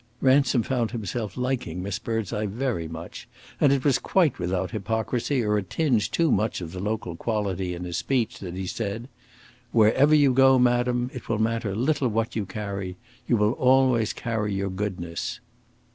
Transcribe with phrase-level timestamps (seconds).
[0.19, 3.27] Ransom found himself liking Miss Birdseye very much,
[3.59, 7.75] and it was quite without hypocrisy or a tinge too much of the local quality
[7.75, 9.09] in his speech that he said:
[9.71, 12.97] "Wherever you go, madam, it will matter little what you carry.
[13.27, 15.39] You will always carry your goodness."